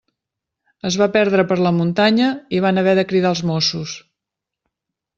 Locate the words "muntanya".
1.81-2.31